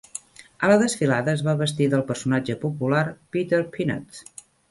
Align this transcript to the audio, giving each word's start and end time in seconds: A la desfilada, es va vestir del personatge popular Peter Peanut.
A 0.67 0.69
la 0.69 0.77
desfilada, 0.83 1.35
es 1.39 1.43
va 1.49 1.53
vestir 1.59 1.89
del 1.91 2.03
personatge 2.09 2.57
popular 2.65 3.05
Peter 3.37 3.63
Peanut. 3.77 4.25